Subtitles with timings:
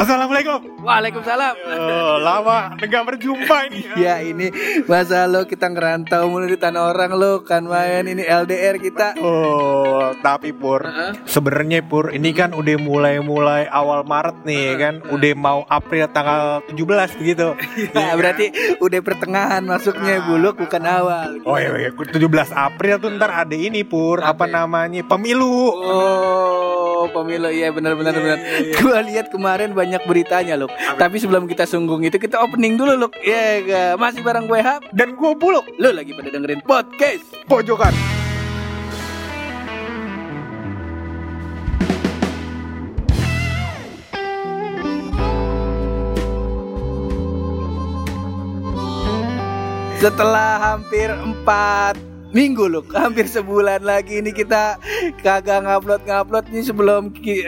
[0.00, 0.80] Assalamualaikum.
[0.80, 1.54] Waalaikumsalam.
[1.76, 3.80] Oh, lama nggak berjumpa ini.
[4.00, 4.48] Ya ini
[4.88, 9.20] masa lo kita ngerantau mulu di tanah orang lo kan main ini LDR kita.
[9.20, 11.20] Oh, tapi Pur, Heeh.
[11.28, 17.20] sebenarnya Pur, ini kan udah mulai-mulai awal Maret nih kan, udah mau April tanggal 17
[17.20, 17.52] begitu.
[17.92, 18.46] Ya, berarti
[18.80, 21.44] udah pertengahan masuknya buluk bukan awal.
[21.44, 22.16] Oh iya, iya, 17
[22.56, 25.04] April tuh ntar ada ini Pur, apa namanya?
[25.04, 25.76] Pemilu.
[25.76, 26.59] Oh,
[27.08, 28.38] pemilu iya benar benar benar.
[28.82, 30.68] Gua lihat kemarin banyak beritanya loh.
[31.00, 33.10] Tapi sebelum kita sunggung itu kita opening dulu loh.
[33.24, 33.84] Ya ga?
[33.96, 34.84] masih bareng gue Hap.
[34.92, 37.24] Dan gue buluk Lo lagi pada dengerin podcast.
[37.48, 37.94] pojokan.
[50.00, 54.78] Setelah hampir empat minggu loh, hampir sebulan lagi ini kita
[55.22, 57.02] kagak ngupload ngupload nih sebelum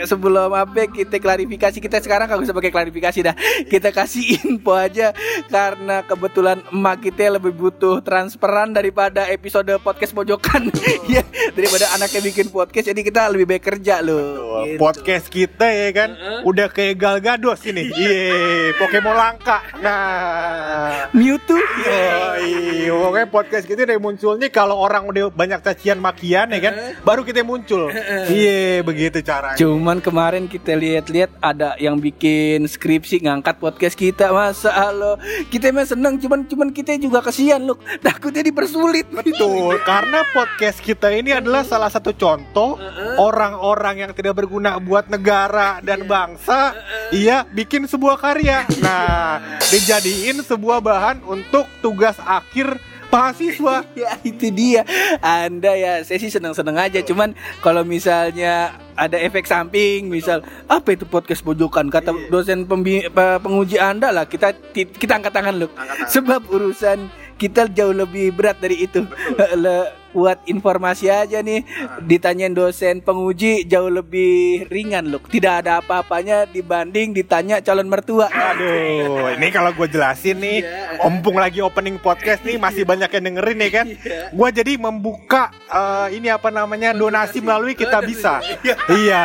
[0.07, 1.79] sebelum apa kita klarifikasi.
[1.79, 3.35] Kita sekarang kagak usah pakai klarifikasi dah.
[3.67, 5.15] Kita kasih info aja.
[5.49, 10.69] Karena kebetulan emak kita lebih butuh transferan daripada episode podcast pojokan.
[11.03, 14.65] Ya daripada anaknya bikin podcast jadi kita lebih baik kerja loh.
[14.65, 14.79] Gitu.
[14.81, 16.11] Podcast kita ya kan,
[16.47, 17.93] udah kayak Gal Gados ini.
[17.93, 19.61] Iya, Pokemon langka.
[19.83, 21.11] Nah.
[21.13, 21.59] Mewtwo.
[21.59, 26.75] Oh, iya, pokoknya podcast kita udah munculnya kalau orang udah banyak cacian makian ya kan,
[27.05, 27.93] baru kita muncul.
[28.29, 29.59] Iya, begitu caranya.
[29.61, 35.17] Cuman kemarin kita lihat-lihat ada yang bikin skripsi ngangkat podcast kita masa lo
[35.49, 37.79] kita emang seneng cuman cuman kita juga kasihan loh.
[38.01, 39.09] Takutnya dipersulit.
[39.13, 42.81] Betul, karena podcast kita ini adalah salah satu contoh
[43.21, 46.75] orang-orang yang tidak berguna buat negara dan bangsa,
[47.15, 48.65] iya bikin sebuah karya.
[48.81, 52.79] Nah, dijadiin sebuah bahan untuk tugas akhir
[53.13, 53.85] mahasiswa.
[54.03, 54.83] ya itu dia.
[55.21, 57.05] Anda ya saya sih seneng-seneng aja.
[57.05, 61.93] Cuman kalau misalnya ada efek samping misal apa itu podcast pojokan?
[61.93, 64.25] Kata dosen pembi- pe- penguji anda lah.
[64.25, 65.71] Kita kita angkat tangan loh.
[66.09, 69.03] Sebab urusan kita jauh lebih berat dari itu
[70.13, 71.65] buat informasi aja nih.
[72.05, 78.29] Ditanyain dosen penguji jauh lebih ringan loh tidak ada apa-apanya dibanding ditanya calon mertua.
[78.29, 80.67] Aduh, ini kalau gue jelasin nih,
[81.01, 83.87] ompung lagi opening podcast nih masih banyak yang dengerin nih kan.
[84.35, 88.43] Gue jadi membuka eh, ini apa namanya donasi melalui kita bisa.
[88.91, 89.25] Iya,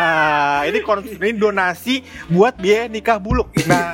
[0.69, 3.51] ini kon- ini donasi buat biaya nikah buluk.
[3.65, 3.91] Nah,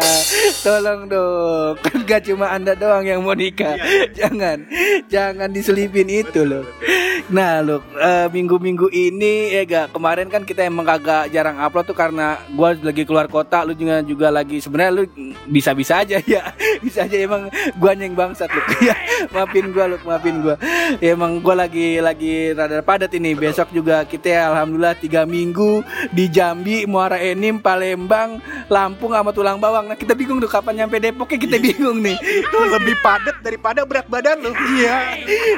[0.64, 3.74] Tolong dong, kan gak cuma anda doang yang mau nikah.
[4.14, 4.68] Jangan,
[5.10, 7.09] jangan diselipin itu loh.
[7.28, 11.98] Nah loh, eh, minggu-minggu ini ya gak kemarin kan kita emang kagak jarang upload tuh
[11.98, 15.04] karena gua lagi keluar kota, lu juga juga lagi sebenarnya lu
[15.50, 18.62] bisa-bisa aja ya, bisa aja emang gua yang bangsat lu.
[18.80, 18.96] Ya,
[19.28, 20.56] maafin gua lu, maafin gua.
[21.04, 23.36] Ya, emang gua lagi lagi rada padat ini.
[23.36, 28.40] Besok juga kita alhamdulillah tiga minggu di Jambi, Muara Enim, Palembang,
[28.72, 29.90] Lampung sama tulang bawang.
[29.90, 32.16] Nah kita bingung tuh kapan nyampe Depoknya kita bingung nih.
[32.20, 34.52] itu lebih padat daripada berat badan lo.
[34.54, 34.96] Iya.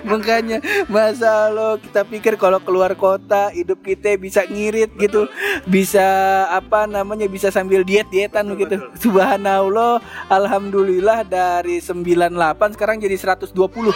[0.03, 0.59] Makanya
[0.89, 5.27] masa kita pikir kalau keluar kota hidup kita bisa ngirit gitu,
[5.67, 6.05] bisa
[6.51, 8.81] apa namanya bisa sambil diet dietan gitu.
[8.99, 13.55] Subhanallah, alhamdulillah dari 98 sekarang jadi 120.
[13.55, 13.93] Waduh,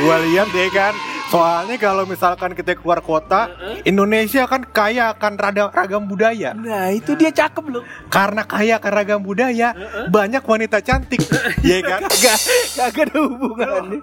[0.00, 1.15] gue lihat deh kan.
[1.26, 3.50] Soalnya kalau misalkan kita keluar kota,
[3.82, 5.32] Indonesia kan kaya akan
[5.74, 6.54] ragam budaya.
[6.54, 7.82] Nah itu dia cakep loh.
[8.06, 9.74] Karena kaya akan ragam budaya,
[10.06, 11.18] banyak wanita cantik,
[11.66, 12.00] Iya kan?
[12.06, 12.38] Kagak
[12.78, 13.98] kagak ada hubungannya.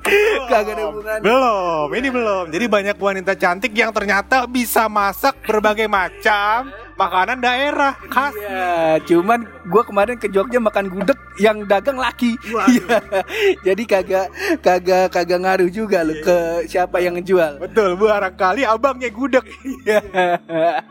[0.51, 1.23] Kagak ada hubungannya.
[1.23, 2.45] Belum, ini belum.
[2.51, 8.33] Jadi banyak wanita cantik yang ternyata bisa masak berbagai macam makanan daerah khas.
[8.37, 12.37] Iya, cuman gua kemarin ke Jogja makan gudeg yang dagang laki.
[12.45, 12.99] Iya.
[13.71, 14.27] Jadi kagak
[14.61, 17.61] kagak kagak ngaruh juga loh ke siapa yang ngejual.
[17.61, 19.45] Betul, barangkali abangnya gudeg.
[19.85, 20.01] Iya.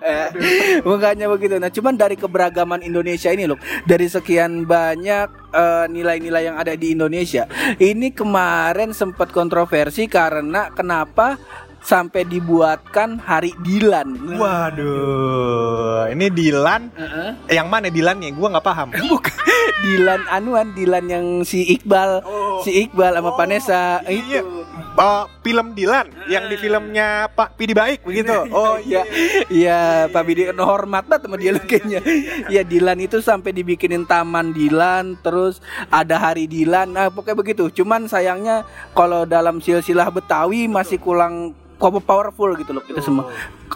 [0.89, 1.57] Makanya begitu.
[1.59, 6.95] Nah, cuman dari keberagaman Indonesia ini loh, dari sekian banyak eh, nilai-nilai yang ada di
[6.95, 7.47] Indonesia,
[7.79, 11.39] ini kemarin sempat kontroversi karena kenapa
[11.82, 14.38] sampai dibuatkan Hari Dilan.
[14.38, 16.88] Waduh, ini Dilan.
[16.94, 17.31] Heeh.
[17.58, 18.31] Yang mana Dilannya?
[18.32, 18.88] Gua nggak paham.
[19.11, 19.34] Bukan
[19.82, 22.62] Dilan Anuan, Dilan yang si Iqbal, Oh.
[22.62, 24.40] si Iqbal sama Oh, Vanessa iya.
[24.40, 24.62] itu.
[24.93, 28.32] Oh, film Dilan yang di filmnya Pak Pidi Baik begitu.
[28.52, 29.02] Oh Iya,
[29.49, 32.00] iya Pak kan hormat banget sama dia lu kayaknya.
[32.46, 36.93] Iya Dilan itu sampai dibikinin taman Dilan, terus ada hari Dilan.
[36.93, 37.64] Nah, pokoknya begitu.
[37.73, 43.26] Cuman sayangnya kalau dalam silsilah Betawi masih kurang powerful gitu loh kita semua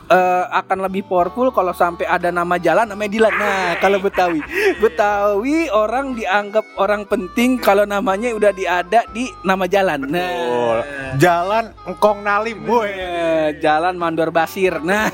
[0.07, 3.35] Eh, akan lebih powerful kalau sampai ada nama jalan namanya Dilan.
[3.35, 4.39] Nah, kalau Betawi.
[4.79, 10.07] Betawi orang dianggap orang penting kalau namanya udah diada di nama jalan.
[10.07, 10.79] Nah, Betul.
[11.19, 12.59] Jalan Engkong Nalim.
[12.71, 12.87] Woi.
[12.95, 14.79] Eh, Jalan Mandor Basir.
[14.79, 15.11] Nah,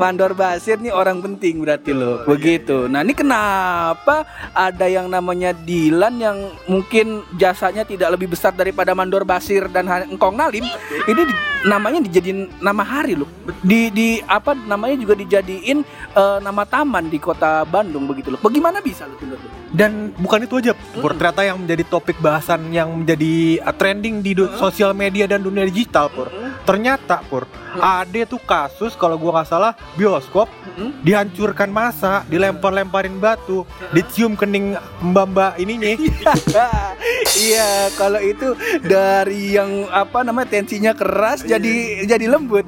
[0.00, 2.22] Mandor Basir nih orang penting berarti loh.
[2.22, 2.86] Begitu.
[2.86, 4.22] Nah, ini kenapa
[4.54, 6.38] ada yang namanya Dilan yang
[6.70, 10.62] mungkin jasanya tidak lebih besar daripada Mandor Basir dan Engkong Nalim?
[11.10, 13.26] Ini di- namanya dijadiin nama hari loh.
[13.64, 15.78] Di di apa namanya juga dijadiin
[16.14, 18.40] eh, nama taman di kota Bandung begitu loh.
[18.44, 19.16] Bagaimana bisa loh?
[19.16, 19.56] Tunggu, tunggu.
[19.72, 21.12] Dan bukan itu aja, Pur.
[21.16, 25.64] Ternyata yang menjadi topik bahasan yang menjadi uh, trending di du- sosial media dan dunia
[25.64, 26.28] digital, Pur.
[26.68, 27.48] Ternyata, Pur,
[27.80, 30.94] ada tuh kasus kalau gua nggak salah bioskop Hmm?
[31.02, 35.90] dihancurkan masa, dilempar-lemparin batu, dicium kening mbak-mbak ininya.
[37.34, 38.54] Iya, kalau itu
[38.86, 42.62] dari yang apa namanya tensinya keras jadi jadi lembut.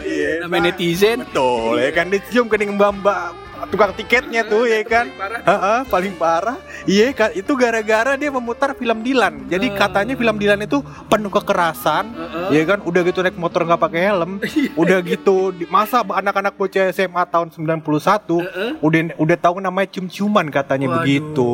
[0.00, 1.28] Iya, namanya netizen.
[1.28, 3.43] Betul, ya kan dicium kening mbak-mbak
[3.74, 5.10] tukang tiketnya tuh ya kan.
[5.42, 6.54] Heeh, paling parah.
[6.84, 9.50] Iya kan itu gara-gara dia memutar film Dilan.
[9.50, 9.76] Jadi Hmm.
[9.76, 10.78] katanya film Dilan itu
[11.10, 12.14] penuh kekerasan.
[12.48, 14.38] Ya kan udah gitu naik motor nggak pakai helm.
[14.80, 18.78] udah gitu di- masa anak-anak bocah SMA tahun 91 Heeh.
[18.78, 20.96] udah udah tahu namanya cium-ciuman katanya Waduh.
[21.00, 21.50] begitu.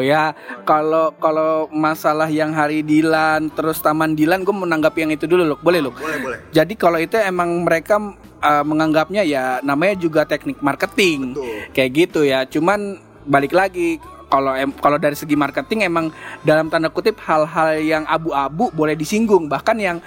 [0.00, 5.46] ya kalau kalau masalah yang hari Dilan terus Taman Dilan gue menanggapi yang itu dulu
[5.46, 5.58] loh.
[5.58, 5.94] Boleh loh.
[5.94, 6.38] Boleh, boleh.
[6.50, 8.02] Jadi kalau itu emang mereka
[8.42, 11.36] uh, menganggapnya ya namanya juga teknik marketing.
[11.76, 12.44] Kayak gitu ya.
[12.44, 14.00] Cuman balik lagi
[14.30, 16.14] kalau kalau dari segi marketing emang
[16.46, 19.98] dalam tanda kutip hal-hal yang abu-abu boleh disinggung bahkan yang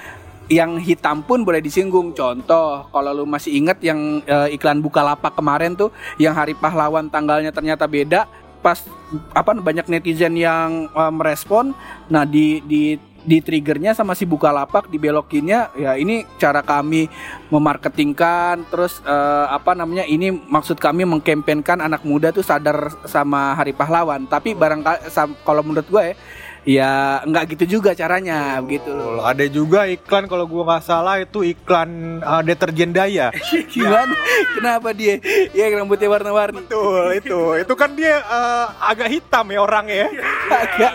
[0.52, 2.12] yang hitam pun boleh disinggung.
[2.12, 7.56] Contoh, kalau lu masih ingat yang eh, iklan Bukalapak kemarin tuh yang Hari Pahlawan tanggalnya
[7.56, 8.28] ternyata beda,
[8.60, 8.84] pas
[9.32, 11.72] apa banyak netizen yang eh, merespon,
[12.12, 17.08] nah di di di triggernya sama si Bukalapak dibelokinnya ya ini cara kami
[17.50, 23.72] memarketingkan terus eh, apa namanya ini maksud kami mengkampanyekan anak muda tuh sadar sama Hari
[23.72, 25.08] Pahlawan tapi barangkali
[25.48, 26.16] kalau menurut gue ya
[26.64, 29.30] ya nggak gitu juga caranya begitu loh Betul.
[29.30, 33.30] Ada juga iklan kalau gua nggak salah itu iklan uh, deterjen daya.
[33.74, 34.16] Gimana?
[34.58, 35.22] Kenapa dia?
[35.54, 36.66] Ya rambutnya warna-warni.
[36.66, 37.40] Betul itu.
[37.62, 40.10] Itu kan dia uh, agak hitam ya orangnya ya.
[40.50, 40.94] Agak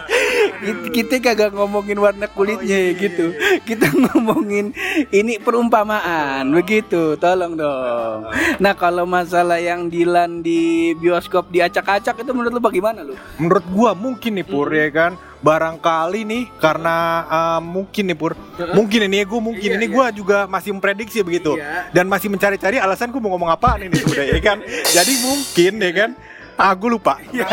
[0.50, 3.32] Kita- kita kagak ngomongin warna kulitnya ya gitu.
[3.62, 4.72] Kita ngomongin
[5.08, 7.14] ini perumpamaan begitu.
[7.14, 8.28] Tolong dong.
[8.56, 10.58] Nah, kalau masalah yang Dilan di
[10.94, 13.14] bioskop diacak-acak itu menurut lu bagaimana lu?
[13.36, 18.34] Menurut gua mungkin nih Pur ya kan barangkali nih karena uh, mungkin nih Pur
[18.74, 21.94] mungkin ini ya gua mungkin ini gua juga masih memprediksi begitu Iya.
[21.94, 24.58] dan masih mencari-cari alasan gua mau ngomong apa ini sebenarnya ya kan
[24.98, 26.10] jadi mungkin ya kan
[26.58, 27.14] ah gua lupa.
[27.30, 27.46] Ya,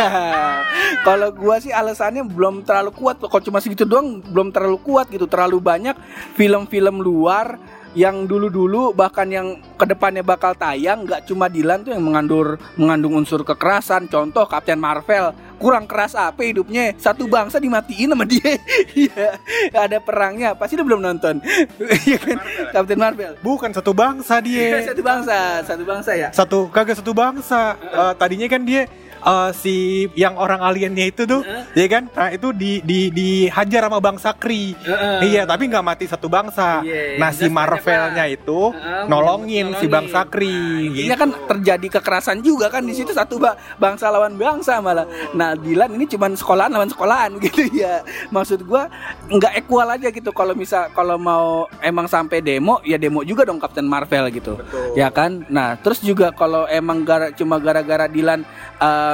[1.05, 3.21] kalau gua sih alasannya belum terlalu kuat.
[3.21, 5.29] Kalau cuma segitu doang belum terlalu kuat gitu.
[5.29, 5.95] Terlalu banyak
[6.33, 7.61] film-film luar
[7.95, 13.15] yang dulu-dulu bahkan yang ke depannya bakal tayang nggak cuma Dilan tuh yang mengandung mengandung
[13.15, 14.11] unsur kekerasan.
[14.11, 16.93] Contoh Captain Marvel kurang keras apa hidupnya.
[16.99, 18.55] Satu bangsa dimatiin sama dia.
[18.95, 19.35] Iya.
[19.75, 21.41] Ada perangnya pasti lu belum nonton.
[22.07, 22.37] Iya kan?
[22.71, 23.33] Captain Marvel.
[23.43, 24.79] Bukan satu bangsa dia.
[24.89, 26.29] Satu bangsa satu bangsa ya.
[26.31, 27.75] Satu kagak satu bangsa.
[27.79, 28.87] Eh, tadinya kan dia
[29.25, 29.75] eh, si
[30.13, 31.42] yang orang aliennya itu tuh
[31.74, 35.18] ya kan nah itu di di dihajar sama bangsa Kree Heeh.
[35.27, 39.92] iya tapi nggak mati satu bangsa Iya, nah si Marvelnya itu Heeh, nolongin si nolongin.
[39.92, 41.16] bangsa Kree Ini gitu.
[41.16, 45.04] kan terjadi kekerasan juga kan di situ satu ba- bangsa lawan bangsa malah.
[45.31, 48.04] Nah, Dilan ini cuman sekolahan lawan sekolahan gitu ya.
[48.27, 48.92] Maksud gua
[49.25, 51.45] nggak equal aja gitu kalau misal kalau mau
[51.80, 54.60] emang sampai demo ya demo juga dong Captain Marvel gitu.
[54.94, 55.48] Ya kan?
[55.48, 58.44] Nah, terus juga kalau emang gara, cuma gara-gara Dilan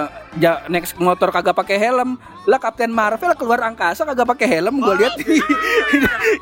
[0.01, 4.79] uh, ja- next motor kagak pakai helm, lah Captain Marvel keluar angkasa kagak pakai helm
[4.79, 5.13] gua lihat.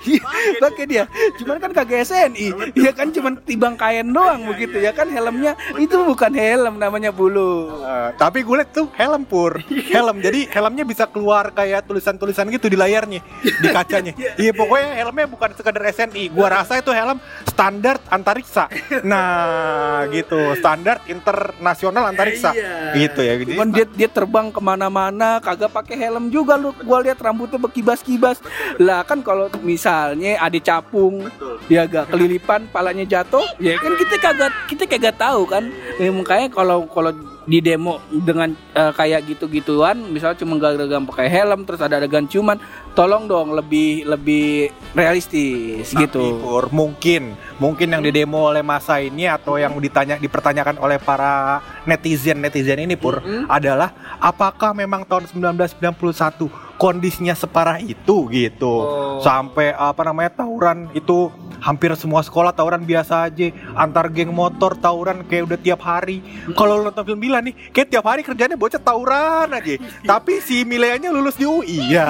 [0.05, 0.21] Iya,
[0.61, 1.03] pakai dia.
[1.41, 2.73] Cuman kan kagak SNI.
[2.77, 5.57] Iya kan cuman tibang kain doang begitu ya kan helmnya.
[5.75, 7.81] Itu bukan helm namanya bulu.
[7.81, 9.57] Eh, tapi gue liat tuh helm pur.
[9.93, 10.21] Helm.
[10.21, 14.13] Jadi helmnya bisa keluar kayak tulisan-tulisan gitu di layarnya di kacanya.
[14.39, 14.53] Iya.
[14.53, 17.17] Pokoknya helmnya bukan sekadar SNI gua rasa itu helm
[17.49, 18.69] standar antariksa.
[19.03, 20.53] Nah gitu.
[20.55, 22.53] Standar internasional antariksa.
[22.53, 22.93] Iya.
[22.95, 23.33] gitu ya.
[23.35, 26.75] Jadi dia dia terbang ke mana-mana kagak pakai helm juga lu.
[26.83, 28.43] Gua lihat rambutnya berkibas-kibas.
[28.75, 31.31] Lah kan kalau misalnya ada capung,
[31.71, 35.71] dia agak kelilipan, palanya jatuh, ya kan kita kagak kita kagak tahu kan.
[35.95, 37.15] Ya, makanya kalau kalau
[37.49, 42.61] di demo dengan eh, kayak gitu-gituan, misalnya cuma gara-gara pakai helm, terus ada adegan cuman,
[42.93, 46.37] tolong dong lebih lebih realistis Tapi, gitu.
[46.37, 52.37] Pur, mungkin mungkin yang didemo oleh masa ini atau yang ditanya dipertanyakan oleh para netizen
[52.37, 53.49] netizen ini pur Mm-mm.
[53.49, 58.75] adalah apakah memang tahun 1991 kondisinya separah itu gitu.
[58.79, 59.19] Oh.
[59.19, 63.47] Sampai apa namanya tawuran itu hampir semua sekolah tawuran biasa aja.
[63.75, 66.23] Antar geng motor tawuran kayak udah tiap hari.
[66.55, 69.75] Kalau lo nonton film Milan nih kayak tiap hari kerjanya bocah tawuran aja.
[70.03, 72.07] Tapi si Mileanya lulus di UI ya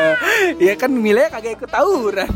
[0.66, 2.30] ya kan Milea kagak ikut tawuran.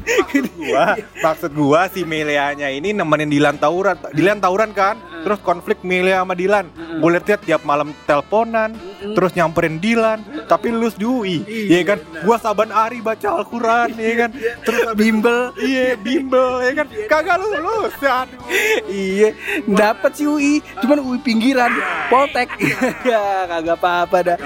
[0.54, 3.98] gua maksud gua si Mileanya ini nemenin Dilan tawuran.
[4.14, 4.96] Dilan tawuran kan?
[5.26, 6.68] Terus konflik Milea sama Dilan.
[7.00, 8.76] Gue liat tiap malam teleponan
[9.12, 10.18] terus nyamperin Dilan
[10.48, 11.36] tapi lulus di UI
[11.68, 11.98] ya kan?
[12.24, 14.30] gua saban hari baca Al-Quran ya kan?
[14.64, 15.52] Terus abis- Bimbel.
[15.60, 16.86] iya bimbel ya kan?
[17.04, 18.40] Kagak lulus aduh.
[18.86, 19.34] Iya,
[19.66, 21.72] dapat sih UI, cuman UI pinggiran,
[22.06, 22.46] Poltek.
[23.10, 24.38] ya, kagak apa-apa dah.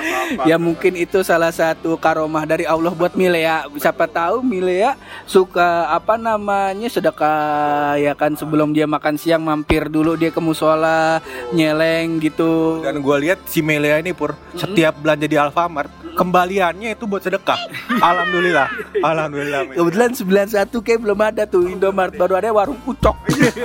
[0.47, 3.69] Ya mungkin itu salah satu karomah dari Allah buat Milea.
[3.77, 4.95] Siapa tahu Milea
[5.27, 11.21] suka apa namanya sedekah ya kan sebelum dia makan siang mampir dulu dia ke musola,
[11.53, 12.81] nyeleng gitu.
[12.81, 17.59] dan gua lihat si Melia ini pur setiap belanja di Alfamart kembaliannya itu buat sedekah
[18.02, 18.69] alhamdulillah
[19.00, 19.61] alhamdulillah.
[19.75, 23.17] Kebetulan 91 kayak belum ada tuh Indomaret baru ada warung Ucok.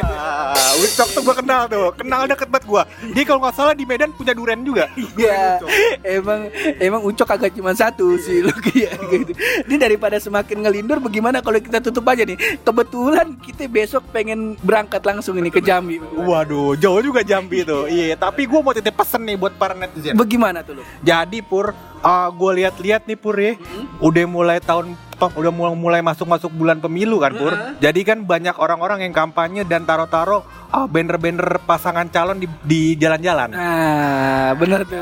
[0.04, 3.86] Ah, Wicok tuh gua kenal tuh kenal deket banget gua dia kalau nggak salah di
[3.88, 5.60] Medan punya duren juga Iya,
[6.04, 6.50] emang
[6.80, 9.32] emang ucok agak cuma satu sih lu ya gitu.
[9.70, 12.38] Ini daripada semakin ngelindur, bagaimana kalau kita tutup aja nih?
[12.62, 16.00] Kebetulan kita besok pengen berangkat langsung ini ke Jambi.
[16.02, 17.90] Waduh, jauh juga Jambi tuh.
[17.90, 20.18] Iya, tapi gua mau titip pesen nih buat para netizen.
[20.18, 20.82] Bagaimana tuh lu?
[21.06, 23.54] Jadi Pur, uh, gue lihat-lihat nih Pur ya,
[24.02, 27.54] udah mulai tahun udah mulai mulai masuk-masuk bulan pemilu kan Pur.
[27.80, 33.54] Jadi kan banyak orang-orang yang kampanye dan taruh-taruh uh, banner-banner pasangan calon di, di jalan-jalan.
[33.54, 35.00] Nah, bener tuh.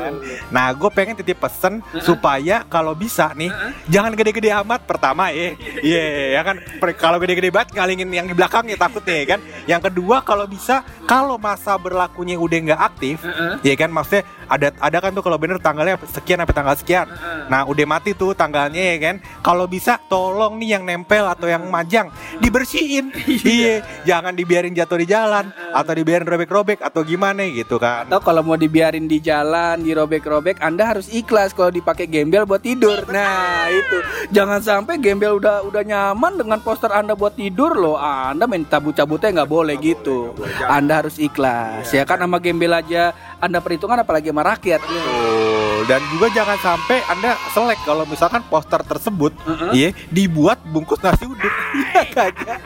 [0.52, 3.50] Nah, gue pengen titip pesen supaya kalau bisa nih,
[3.88, 5.56] jangan gede-gede amat pertama ya.
[5.82, 6.56] Iya, ya kan.
[6.94, 9.40] Kalau gede-gede banget ngalingin yang di belakang ya takut nih kan.
[9.66, 13.24] Yang kedua kalau bisa kalau masa berlakunya udah nggak aktif,
[13.66, 14.22] ya kan maksudnya
[14.52, 17.06] ada ada kan tuh kalau bener tanggalnya sekian sampai tanggal sekian.
[17.48, 19.16] Nah, udah mati tuh tanggalnya ya kan.
[19.40, 22.12] Kalau bisa tolong nih yang nempel atau yang majang
[22.44, 23.08] dibersihin.
[23.42, 28.06] Iya, jangan dibiarin jatuh di jalan atau dibiarin robek-robek atau gimana gitu kan.
[28.06, 33.02] Atau kalau mau dibiarin di jalan, dirobek-robek, Anda harus ikhlas kalau dipakai gembel buat tidur.
[33.10, 33.98] Nah, itu.
[34.30, 37.98] Jangan sampai gembel udah udah nyaman dengan poster Anda buat tidur loh.
[37.98, 40.32] Anda main cabut-cabutnya nggak boleh gitu.
[40.64, 41.90] Anda harus ikhlas.
[41.92, 44.80] Ya kan sama gembel aja Anda perhitungan apalagi sama rakyat.
[44.82, 45.86] Betul.
[45.86, 49.34] Dan juga jangan sampai Anda selek kalau misalkan poster tersebut
[49.74, 51.50] iya dibuat bungkus nasi uduk.
[51.92, 52.56] Ya kagak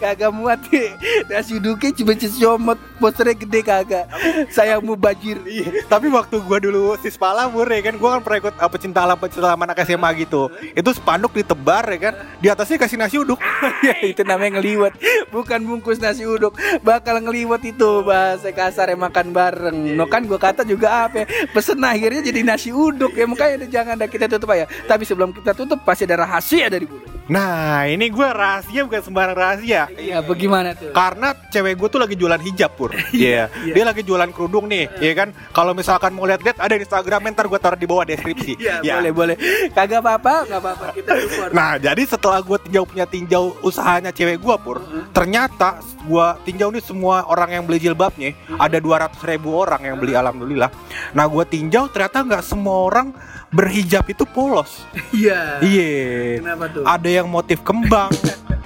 [0.00, 0.56] kagak muat.
[0.72, 0.96] Ya.
[1.30, 4.04] nasi uduknya cuma cicomot posternya gede kagak.
[4.48, 8.54] Sayangmu bajir Iya, tapi waktu gua dulu sispala Pur, ya kan gua kan pernah ikut
[8.56, 10.48] apa cinta alam pecinta alam anak SMA gitu.
[10.72, 13.36] Itu spanduk ditebar ya kan, di atasnya kasih nasi uduk.
[13.86, 14.96] ya itu namanya ngeliwat
[15.28, 16.56] bukan bungkus nasi uduk.
[16.80, 19.76] Bakal ngeliwat itu bahasa kasar yang makan bareng.
[19.92, 23.28] No kan gua kata juga apa ya, pesen akhirnya jadi nasi uduk ya.
[23.28, 27.19] Makanya jangan dah kita tutup aja tapi sebelum kita tutup pasti ada rahasia dari gue
[27.30, 29.86] Nah, ini gua rahasia bukan sembarang rahasia.
[29.94, 30.90] iya bagaimana tuh?
[30.90, 35.12] Karena cewek gue tuh lagi jualan hijab pur, Iya, dia lagi jualan kerudung nih, ya
[35.14, 35.30] kan.
[35.54, 38.58] Kalau misalkan mau lihat-lihat ada di Instagram, ntar gue taruh di bawah deskripsi.
[38.58, 38.98] Iya, Ya.
[38.98, 39.36] boleh boleh.
[39.70, 40.86] Kagak apa-apa nggak apa-apa.
[40.90, 44.82] Kita support Nah jadi setelah gue tinjau punya tinjau usahanya cewek gue pur
[45.12, 50.16] Ternyata gue tinjau nih semua orang yang beli jilbabnya Ada 200 ribu orang yang beli
[50.16, 50.70] alhamdulillah.
[51.12, 53.12] Nah gue tinjau ternyata nggak semua orang
[53.50, 54.86] berhijab itu polos.
[55.10, 55.58] Iya.
[55.60, 56.38] Iya.
[56.38, 56.86] Kenapa tuh?
[56.86, 58.08] Ada yang motif kembang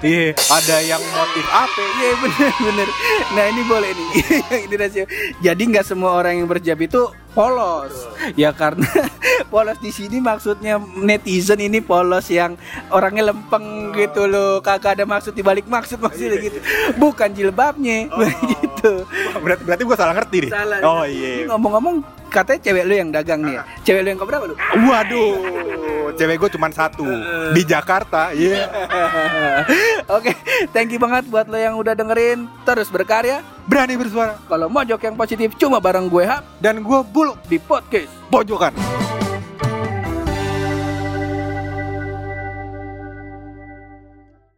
[0.05, 2.87] Iya Ada yang motif apa Iya bener bener.
[3.31, 4.09] Nah ini boleh nih.
[4.51, 5.05] Yang ini rasio.
[5.39, 7.93] Jadi nggak semua orang yang berjab itu polos.
[8.35, 8.85] Ya karena
[9.53, 12.59] polos di sini maksudnya netizen ini polos yang
[12.91, 14.59] orangnya lempeng gitu loh.
[14.59, 16.59] Kagak ada maksud dibalik maksud maksudnya gitu.
[16.99, 19.07] Bukan jilbabnya begitu.
[19.33, 20.77] Wah, Berarti, berarti gue salah ngerti nih Salah.
[20.85, 21.95] Oh iya Ngomong-ngomong
[22.29, 23.63] katanya cewek lu yang dagang nih ya.
[23.81, 24.55] Cewek lu yang keberapa lu?
[24.85, 25.33] Waduh
[26.15, 27.05] Cewek gue cuma satu
[27.51, 28.65] Di Jakarta Iya
[30.17, 30.31] Oke,
[30.71, 32.45] thank you banget buat lo yang udah dengerin.
[32.63, 33.41] Terus berkarya.
[33.65, 38.11] Berani bersuara Kalau mojok yang positif cuma bareng gue Hap Dan gue buluk di podcast.
[38.29, 38.73] pojokan